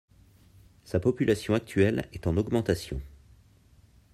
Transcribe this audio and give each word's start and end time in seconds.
Sa 0.83 0.99
population 0.99 1.53
actuelle 1.53 2.09
est 2.11 2.25
en 2.25 2.35
augmentation. 2.35 2.99